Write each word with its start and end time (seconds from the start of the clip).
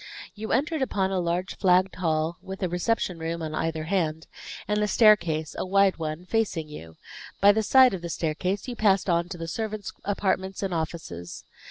You 0.33 0.51
entered 0.51 0.81
upon 0.81 1.11
a 1.11 1.19
large 1.19 1.55
flagged 1.59 1.97
hall 1.97 2.39
with 2.41 2.63
a 2.63 2.67
reception 2.67 3.19
room 3.19 3.43
on 3.43 3.53
either 3.53 3.83
hand, 3.83 4.25
and 4.67 4.81
the 4.81 4.87
staircase, 4.87 5.55
a 5.59 5.63
wide 5.63 5.97
one, 5.97 6.25
facing 6.25 6.67
you; 6.69 6.95
by 7.39 7.51
the 7.51 7.61
side 7.61 7.93
of 7.93 8.01
the 8.01 8.09
staircase 8.09 8.67
you 8.67 8.75
passed 8.75 9.07
on 9.11 9.29
to 9.29 9.37
the 9.37 9.47
servants' 9.47 9.93
apartments 10.03 10.63
and 10.63 10.73
offices. 10.73 11.43